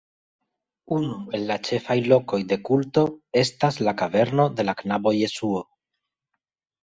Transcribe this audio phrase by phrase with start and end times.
[0.95, 3.03] Unu el la ĉefaj lokoj de kulto
[3.41, 5.61] estas la "kaverno de la knabo Jesuo".